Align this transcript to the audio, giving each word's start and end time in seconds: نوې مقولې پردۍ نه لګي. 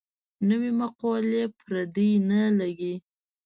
نوې 0.47 0.71
مقولې 0.79 1.43
پردۍ 1.57 2.11
نه 2.29 2.39
لګي. 2.59 2.95